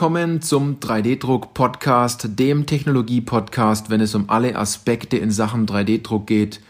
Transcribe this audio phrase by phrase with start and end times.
[0.00, 6.62] Willkommen zum 3D-Druck-Podcast, dem Technologie-Podcast, wenn es um alle Aspekte in Sachen 3D-Druck geht.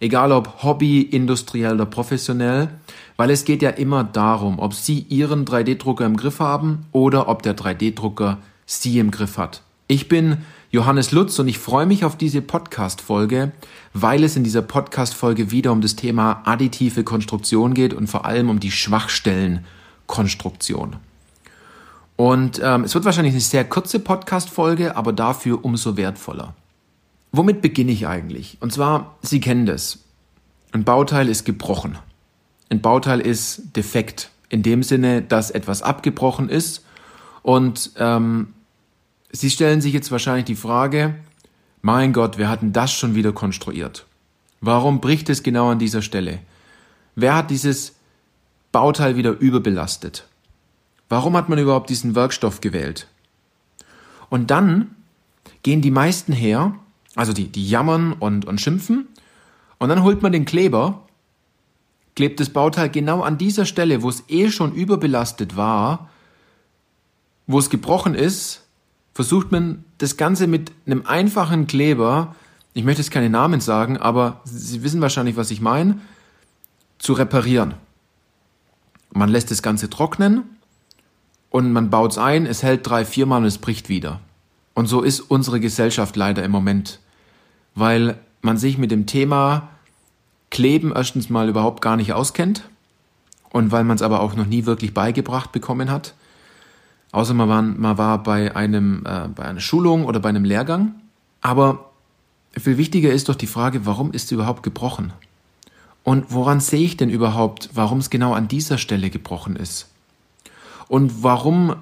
[0.00, 2.68] Egal ob Hobby, industriell oder professionell,
[3.16, 7.42] weil es geht ja immer darum, ob Sie Ihren 3D-Drucker im Griff haben oder ob
[7.42, 8.36] der 3D-Drucker
[8.66, 9.62] Sie im Griff hat.
[9.88, 10.36] Ich bin
[10.70, 13.52] Johannes Lutz und ich freue mich auf diese Podcast-Folge,
[13.94, 18.50] weil es in dieser Podcast-Folge wieder um das Thema additive Konstruktion geht und vor allem
[18.50, 20.96] um die Schwachstellenkonstruktion.
[22.16, 26.54] Und ähm, es wird wahrscheinlich eine sehr kurze Podcast-Folge, aber dafür umso wertvoller.
[27.32, 28.58] Womit beginne ich eigentlich?
[28.60, 29.98] Und zwar, Sie kennen das.
[30.70, 31.98] Ein Bauteil ist gebrochen.
[32.70, 34.30] Ein Bauteil ist defekt.
[34.48, 36.84] In dem Sinne, dass etwas abgebrochen ist
[37.42, 38.54] und ähm,
[39.32, 41.16] Sie stellen sich jetzt wahrscheinlich die Frage,
[41.82, 44.06] mein Gott, wer hat denn das schon wieder konstruiert?
[44.60, 46.38] Warum bricht es genau an dieser Stelle?
[47.16, 47.96] Wer hat dieses
[48.70, 50.26] Bauteil wieder überbelastet?
[51.08, 53.08] Warum hat man überhaupt diesen Werkstoff gewählt?
[54.30, 54.94] Und dann
[55.62, 56.74] gehen die meisten her,
[57.14, 59.08] also die, die jammern und, und schimpfen,
[59.78, 61.06] und dann holt man den Kleber,
[62.16, 66.10] klebt das Bauteil genau an dieser Stelle, wo es eh schon überbelastet war,
[67.46, 68.64] wo es gebrochen ist,
[69.12, 72.34] versucht man das Ganze mit einem einfachen Kleber,
[72.72, 76.00] ich möchte jetzt keine Namen sagen, aber Sie wissen wahrscheinlich, was ich meine,
[76.98, 77.74] zu reparieren.
[79.12, 80.42] Man lässt das Ganze trocknen
[81.54, 84.20] und man baut es ein, es hält drei, viermal und es bricht wieder.
[84.74, 86.98] Und so ist unsere Gesellschaft leider im Moment,
[87.74, 89.68] weil man sich mit dem Thema
[90.50, 92.64] Kleben erstens mal überhaupt gar nicht auskennt
[93.50, 96.14] und weil man es aber auch noch nie wirklich beigebracht bekommen hat
[97.14, 100.96] außer man war, man war bei, einem, äh, bei einer Schulung oder bei einem Lehrgang.
[101.40, 101.90] Aber
[102.58, 105.12] viel wichtiger ist doch die Frage, warum ist sie überhaupt gebrochen?
[106.02, 109.88] Und woran sehe ich denn überhaupt, warum es genau an dieser Stelle gebrochen ist?
[110.88, 111.76] Und warum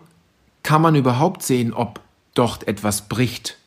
[0.62, 2.00] kann man überhaupt sehen, ob
[2.34, 3.58] dort etwas bricht?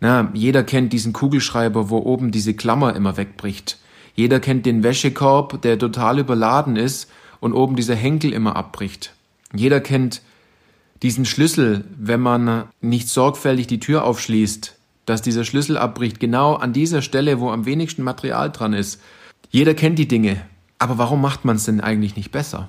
[0.00, 3.78] Na, jeder kennt diesen Kugelschreiber, wo oben diese Klammer immer wegbricht.
[4.14, 7.10] Jeder kennt den Wäschekorb, der total überladen ist
[7.40, 9.14] und oben dieser Henkel immer abbricht.
[9.52, 10.22] Jeder kennt
[11.02, 14.76] diesen Schlüssel, wenn man nicht sorgfältig die Tür aufschließt,
[15.06, 19.00] dass dieser Schlüssel abbricht, genau an dieser Stelle, wo am wenigsten Material dran ist.
[19.50, 20.40] Jeder kennt die Dinge,
[20.78, 22.68] aber warum macht man es denn eigentlich nicht besser?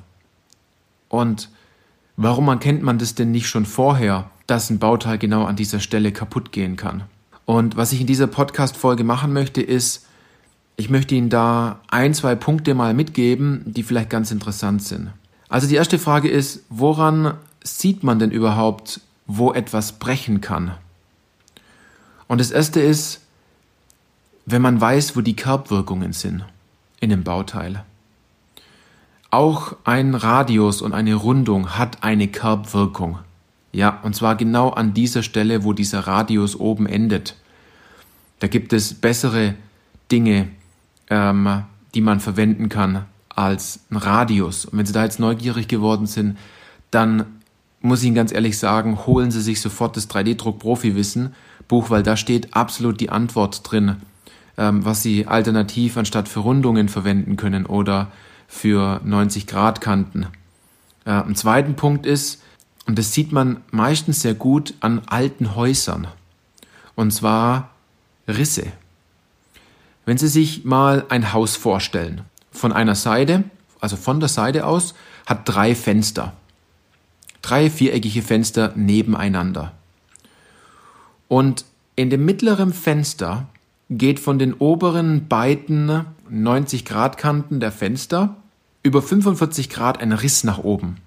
[1.09, 1.49] Und
[2.17, 6.11] warum erkennt man das denn nicht schon vorher, dass ein Bauteil genau an dieser Stelle
[6.11, 7.03] kaputt gehen kann?
[7.45, 10.05] Und was ich in dieser Podcast-Folge machen möchte, ist,
[10.77, 15.11] ich möchte Ihnen da ein, zwei Punkte mal mitgeben, die vielleicht ganz interessant sind.
[15.47, 20.71] Also die erste Frage ist, woran sieht man denn überhaupt, wo etwas brechen kann?
[22.27, 23.21] Und das erste ist,
[24.45, 26.43] wenn man weiß, wo die Kerbwirkungen sind
[26.99, 27.83] in dem Bauteil.
[29.35, 33.19] Auch ein Radius und eine Rundung hat eine Kerbwirkung.
[33.73, 37.35] Ja, und zwar genau an dieser Stelle, wo dieser Radius oben endet.
[38.39, 39.55] Da gibt es bessere
[40.09, 40.47] Dinge,
[41.09, 41.63] ähm,
[41.93, 44.67] die man verwenden kann als ein Radius.
[44.67, 46.37] Und wenn Sie da jetzt neugierig geworden sind,
[46.89, 47.25] dann
[47.81, 51.35] muss ich Ihnen ganz ehrlich sagen, holen Sie sich sofort das 3D-Druck-Profi-Wissen
[51.67, 53.97] Buch, weil da steht absolut die Antwort drin,
[54.57, 58.07] ähm, was Sie alternativ anstatt für Rundungen verwenden können oder
[58.47, 60.27] für 90 Grad Kanten.
[61.05, 62.41] Äh, ein zweiter Punkt ist,
[62.85, 66.07] und das sieht man meistens sehr gut an alten Häusern,
[66.95, 67.71] und zwar
[68.27, 68.71] Risse.
[70.05, 73.43] Wenn Sie sich mal ein Haus vorstellen, von einer Seite,
[73.79, 74.93] also von der Seite aus,
[75.25, 76.33] hat drei Fenster
[77.45, 79.71] drei viereckige Fenster nebeneinander.
[81.27, 83.47] Und in dem mittleren Fenster
[83.89, 86.05] geht von den oberen beiden
[86.43, 88.35] 90 Grad Kanten der Fenster
[88.83, 90.97] über 45 Grad ein Riss nach oben.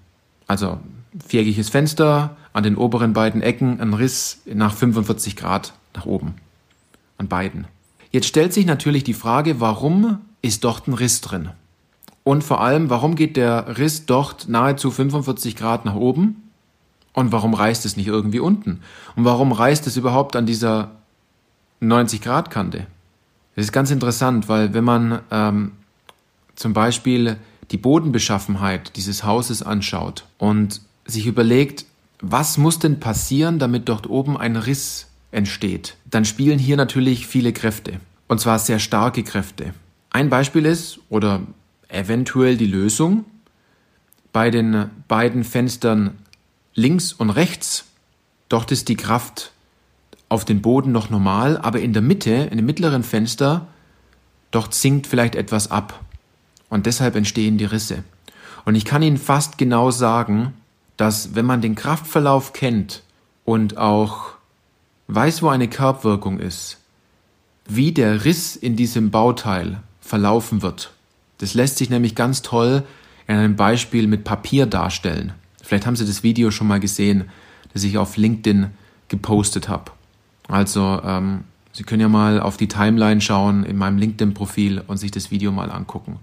[0.47, 0.79] Also
[1.27, 6.33] viereckiges Fenster, an den oberen beiden Ecken ein Riss nach 45 Grad nach oben.
[7.17, 7.67] An beiden.
[8.11, 11.49] Jetzt stellt sich natürlich die Frage, warum ist dort ein Riss drin?
[12.23, 16.49] Und vor allem, warum geht der Riss dort nahezu 45 Grad nach oben?
[17.13, 18.81] Und warum reißt es nicht irgendwie unten?
[19.15, 20.91] Und warum reißt es überhaupt an dieser
[21.81, 22.87] 90 Grad Kante?
[23.59, 25.73] Das ist ganz interessant, weil wenn man ähm,
[26.55, 27.35] zum Beispiel
[27.71, 31.83] die Bodenbeschaffenheit dieses Hauses anschaut und sich überlegt,
[32.21, 37.51] was muss denn passieren, damit dort oben ein Riss entsteht, dann spielen hier natürlich viele
[37.51, 37.99] Kräfte.
[38.29, 39.73] Und zwar sehr starke Kräfte.
[40.09, 41.41] Ein Beispiel ist, oder
[41.89, 43.25] eventuell die Lösung.
[44.31, 46.11] Bei den beiden Fenstern
[46.75, 47.83] links und rechts,
[48.47, 49.51] dort ist die Kraft
[50.29, 53.67] auf den Boden noch normal, aber in der Mitte, in dem mittleren Fenster,
[54.51, 55.99] dort sinkt vielleicht etwas ab.
[56.69, 58.03] Und deshalb entstehen die Risse.
[58.65, 60.53] Und ich kann Ihnen fast genau sagen,
[60.97, 63.01] dass wenn man den Kraftverlauf kennt
[63.43, 64.33] und auch
[65.07, 66.77] weiß, wo eine Kerbwirkung ist,
[67.65, 70.91] wie der Riss in diesem Bauteil verlaufen wird.
[71.39, 72.83] Das lässt sich nämlich ganz toll
[73.27, 75.33] in einem Beispiel mit Papier darstellen.
[75.63, 77.29] Vielleicht haben Sie das Video schon mal gesehen,
[77.73, 78.67] das ich auf LinkedIn
[79.07, 79.91] gepostet habe.
[80.49, 85.11] Also ähm, Sie können ja mal auf die Timeline schauen in meinem LinkedIn-Profil und sich
[85.11, 86.19] das Video mal angucken.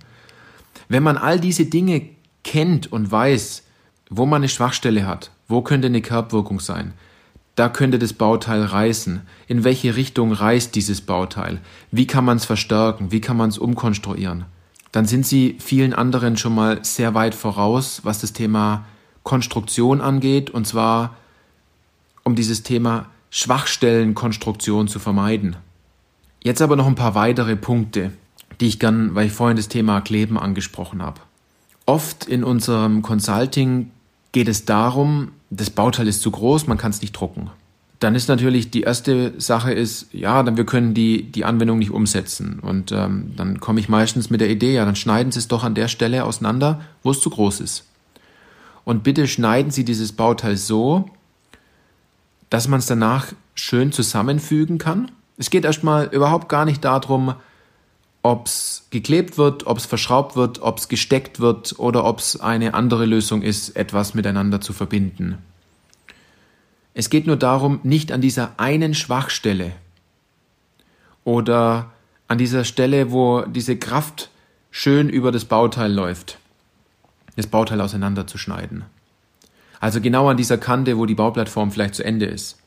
[0.89, 2.11] Wenn man all diese Dinge
[2.45, 3.63] kennt und weiß,
[4.11, 6.93] wo man eine Schwachstelle hat, wo könnte eine Kerbwirkung sein,
[7.55, 12.45] da könnte das Bauteil reißen, in welche Richtung reißt dieses Bauteil, wie kann man es
[12.45, 14.45] verstärken, wie kann man es umkonstruieren,
[14.93, 18.85] dann sind Sie vielen anderen schon mal sehr weit voraus, was das Thema
[19.23, 21.17] Konstruktion angeht, und zwar
[22.25, 25.57] um dieses Thema Schwachstellenkonstruktion zu vermeiden.
[26.43, 28.13] Jetzt aber noch ein paar weitere Punkte,
[28.61, 31.21] die ich gern, weil ich vorhin das Thema Kleben angesprochen habe.
[31.85, 33.91] Oft in unserem Consulting
[34.33, 37.51] geht es darum, das Bauteil ist zu groß, man kann es nicht drucken.
[38.01, 41.91] Dann ist natürlich die erste Sache ist, ja, dann wir können die, die Anwendung nicht
[41.91, 42.59] umsetzen.
[42.61, 45.63] Und ähm, dann komme ich meistens mit der Idee, ja, dann schneiden Sie es doch
[45.63, 47.85] an der Stelle auseinander, wo es zu groß ist.
[48.85, 51.11] Und bitte schneiden Sie dieses Bauteil so,
[52.51, 55.11] dass man es danach schön zusammenfügen kann.
[55.37, 57.35] Es geht erstmal überhaupt gar nicht darum,
[58.23, 62.41] ob es geklebt wird, ob es verschraubt wird, ob es gesteckt wird oder ob es
[62.41, 65.39] eine andere Lösung ist, etwas miteinander zu verbinden.
[66.93, 69.73] Es geht nur darum, nicht an dieser einen Schwachstelle
[71.25, 71.93] oder
[72.27, 74.31] an dieser Stelle, wo diese Kraft
[74.71, 76.39] schön über das Bauteil läuft,
[77.37, 78.85] das Bauteil auseinanderzuschneiden.
[79.81, 82.59] Also genau an dieser Kante, wo die Bauplattform vielleicht zu Ende ist.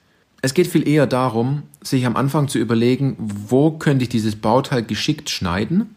[0.41, 4.83] Es geht viel eher darum, sich am Anfang zu überlegen, wo könnte ich dieses Bauteil
[4.83, 5.95] geschickt schneiden,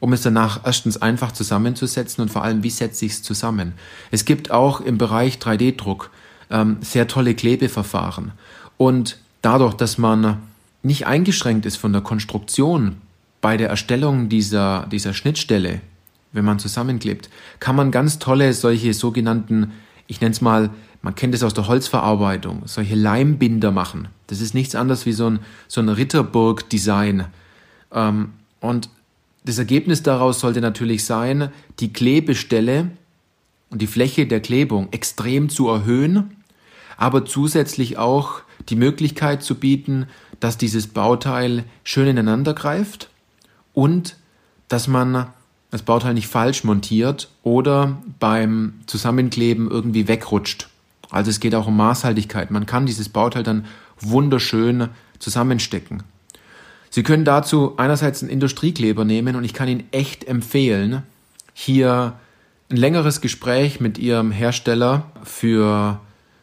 [0.00, 3.74] um es danach erstens einfach zusammenzusetzen und vor allem, wie setze ich es zusammen.
[4.10, 6.10] Es gibt auch im Bereich 3D-Druck
[6.50, 8.32] ähm, sehr tolle Klebeverfahren.
[8.78, 10.38] Und dadurch, dass man
[10.82, 12.96] nicht eingeschränkt ist von der Konstruktion
[13.40, 15.80] bei der Erstellung dieser, dieser Schnittstelle,
[16.32, 17.28] wenn man zusammenklebt,
[17.60, 19.72] kann man ganz tolle solche sogenannten
[20.12, 20.68] ich nenne es mal,
[21.00, 24.08] man kennt es aus der Holzverarbeitung, solche Leimbinder machen.
[24.26, 25.38] Das ist nichts anderes wie so ein,
[25.68, 27.24] so ein Ritterburg-Design.
[27.92, 28.90] Ähm, und
[29.46, 31.48] das Ergebnis daraus sollte natürlich sein,
[31.80, 32.90] die Klebestelle
[33.70, 36.36] und die Fläche der Klebung extrem zu erhöhen,
[36.98, 40.08] aber zusätzlich auch die Möglichkeit zu bieten,
[40.40, 43.08] dass dieses Bauteil schön ineinander greift
[43.72, 44.16] und
[44.68, 45.28] dass man
[45.72, 50.68] das Bauteil nicht falsch montiert oder beim Zusammenkleben irgendwie wegrutscht.
[51.10, 52.50] Also es geht auch um Maßhaltigkeit.
[52.50, 53.64] Man kann dieses Bauteil dann
[53.98, 56.02] wunderschön zusammenstecken.
[56.90, 61.04] Sie können dazu einerseits einen Industriekleber nehmen und ich kann Ihnen echt empfehlen,
[61.54, 62.18] hier
[62.70, 66.00] ein längeres Gespräch mit Ihrem Hersteller für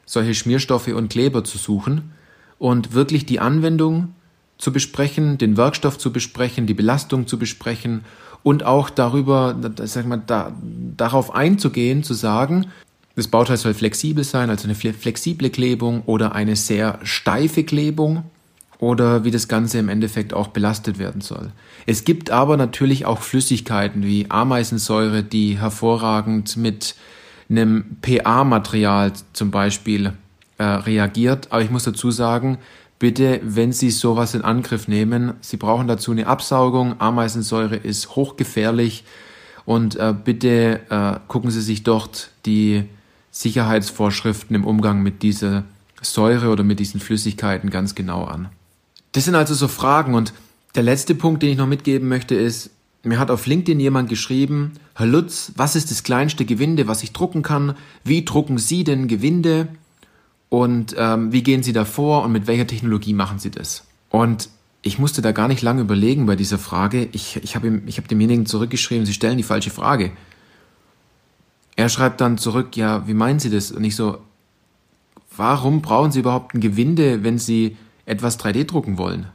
[0.08, 2.14] solche Schmierstoffe und Kleber zu suchen
[2.58, 4.16] und wirklich die Anwendung
[4.58, 8.04] zu besprechen, den Werkstoff zu besprechen, die Belastung zu besprechen
[8.44, 10.54] und auch darüber, sag mal, da,
[10.98, 12.68] darauf einzugehen, zu sagen,
[13.16, 18.24] das Bauteil soll flexibel sein, also eine flexible Klebung oder eine sehr steife Klebung
[18.80, 21.52] oder wie das Ganze im Endeffekt auch belastet werden soll.
[21.86, 26.96] Es gibt aber natürlich auch Flüssigkeiten wie Ameisensäure, die hervorragend mit
[27.50, 30.14] einem PA-Material zum Beispiel
[30.58, 31.48] äh, reagiert.
[31.52, 32.58] Aber ich muss dazu sagen,
[33.00, 37.00] bitte, wenn Sie sowas in Angriff nehmen, Sie brauchen dazu eine Absaugung.
[37.00, 39.06] Ameisensäure ist hochgefährlich
[39.66, 42.84] und äh, bitte äh, gucken Sie sich dort die
[43.32, 45.64] Sicherheitsvorschriften im Umgang mit dieser
[46.02, 48.50] Säure oder mit diesen Flüssigkeiten ganz genau an.
[49.12, 50.34] Das sind also so Fragen und
[50.76, 52.70] der letzte Punkt, den ich noch mitgeben möchte, ist,
[53.04, 57.14] mir hat auf LinkedIn jemand geschrieben, Herr Lutz, was ist das kleinste Gewinde, was ich
[57.14, 57.76] drucken kann?
[58.04, 59.70] Wie drucken Sie denn Gewinde?
[60.50, 63.86] Und ähm, wie gehen Sie da vor und mit welcher Technologie machen Sie das?
[64.10, 64.50] Und
[64.82, 67.08] ich musste da gar nicht lange überlegen bei dieser Frage.
[67.12, 70.12] Ich, ich habe hab demjenigen zurückgeschrieben, Sie stellen die falsche Frage.
[71.76, 73.72] Er schreibt dann zurück, ja, wie meinen Sie das?
[73.72, 74.20] Und ich so,
[75.36, 79.28] warum brauchen Sie überhaupt ein Gewinde, wenn Sie etwas 3D drucken wollen?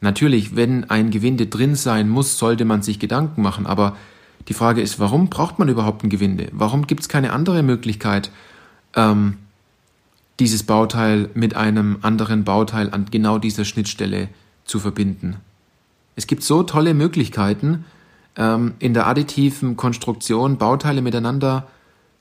[0.00, 3.96] Natürlich, wenn ein Gewinde drin sein muss, sollte man sich Gedanken machen, aber
[4.48, 6.48] die Frage ist, warum braucht man überhaupt ein Gewinde?
[6.52, 8.30] Warum gibt es keine andere Möglichkeit,
[8.94, 9.38] ähm,
[10.38, 14.28] dieses Bauteil mit einem anderen Bauteil an genau dieser Schnittstelle
[14.64, 15.36] zu verbinden.
[16.14, 17.84] Es gibt so tolle Möglichkeiten,
[18.36, 21.66] ähm, in der additiven Konstruktion Bauteile miteinander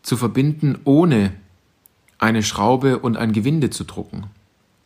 [0.01, 1.31] zu verbinden, ohne
[2.17, 4.25] eine Schraube und ein Gewinde zu drucken.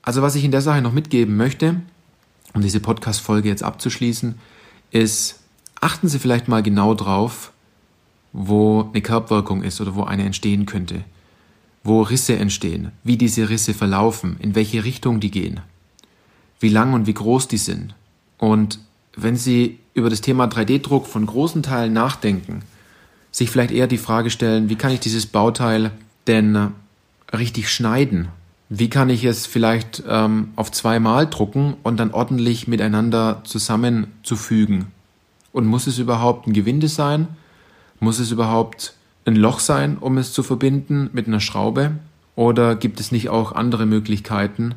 [0.01, 1.81] Also was ich in der Sache noch mitgeben möchte,
[2.53, 4.36] um diese Podcast-Folge jetzt abzuschließen,
[4.91, 5.39] ist,
[5.81, 7.51] achten Sie vielleicht mal genau drauf,
[8.33, 11.03] wo eine Kerbwirkung ist oder wo eine entstehen könnte.
[11.83, 15.62] Wo Risse entstehen, wie diese Risse verlaufen, in welche Richtung die gehen,
[16.59, 17.95] wie lang und wie groß die sind.
[18.38, 18.79] Und
[19.15, 22.62] wenn Sie über das Thema 3D-Druck von großen Teilen nachdenken,
[23.31, 25.91] sich vielleicht eher die Frage stellen, wie kann ich dieses Bauteil
[26.27, 26.71] denn
[27.33, 28.29] richtig schneiden?
[28.69, 34.88] Wie kann ich es vielleicht ähm, auf zweimal drucken und dann ordentlich miteinander zusammenzufügen?
[35.51, 37.27] Und muss es überhaupt ein Gewinde sein?
[38.00, 38.93] Muss es überhaupt
[39.29, 41.91] ein Loch sein, um es zu verbinden mit einer Schraube?
[42.36, 44.75] Oder gibt es nicht auch andere Möglichkeiten,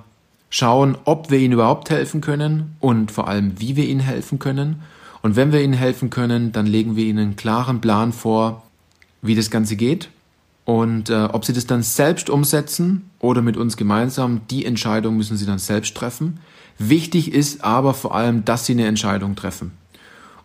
[0.48, 4.82] schauen, ob wir Ihnen überhaupt helfen können und vor allem, wie wir Ihnen helfen können.
[5.22, 8.62] Und wenn wir Ihnen helfen können, dann legen wir Ihnen einen klaren Plan vor,
[9.22, 10.10] wie das Ganze geht
[10.64, 15.36] und äh, ob Sie das dann selbst umsetzen oder mit uns gemeinsam, die Entscheidung müssen
[15.36, 16.38] Sie dann selbst treffen.
[16.78, 19.72] Wichtig ist aber vor allem, dass Sie eine Entscheidung treffen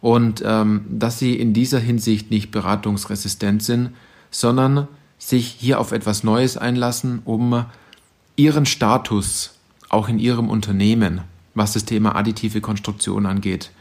[0.01, 3.91] und ähm, dass sie in dieser Hinsicht nicht beratungsresistent sind,
[4.31, 4.87] sondern
[5.17, 7.65] sich hier auf etwas Neues einlassen, um
[8.35, 9.55] ihren Status
[9.89, 11.21] auch in ihrem Unternehmen,
[11.55, 13.71] was das Thema additive Konstruktion angeht,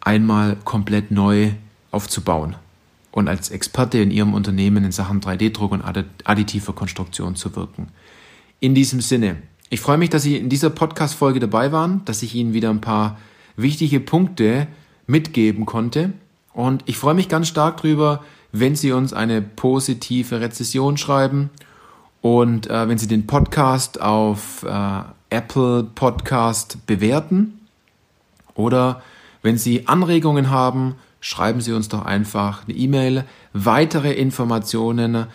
[0.00, 1.52] einmal komplett neu
[1.90, 2.56] aufzubauen
[3.10, 5.82] und als Experte in ihrem Unternehmen in Sachen 3D-Druck und
[6.24, 7.88] additiver Konstruktion zu wirken.
[8.60, 9.38] In diesem Sinne,
[9.70, 12.82] ich freue mich, dass Sie in dieser Podcast-Folge dabei waren, dass ich Ihnen wieder ein
[12.82, 13.18] paar
[13.56, 14.66] wichtige Punkte
[15.06, 16.12] mitgeben konnte.
[16.52, 21.50] Und ich freue mich ganz stark drüber, wenn Sie uns eine positive Rezession schreiben
[22.22, 27.60] und äh, wenn Sie den Podcast auf äh, Apple Podcast bewerten
[28.54, 29.02] oder
[29.42, 33.24] wenn Sie Anregungen haben, schreiben Sie uns doch einfach eine E-Mail.
[33.52, 35.26] Weitere Informationen,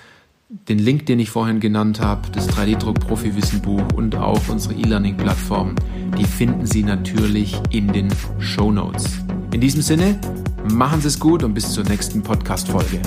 [0.49, 5.75] den Link, den ich vorhin genannt habe, das 3D-Druck Profi-Wissen-Buch und auch unsere E-Learning-Plattform,
[6.17, 8.09] die finden Sie natürlich in den
[8.39, 9.21] Show Notes.
[9.53, 10.17] In diesem Sinne,
[10.71, 13.01] machen Sie es gut und bis zur nächsten Podcast-Folge.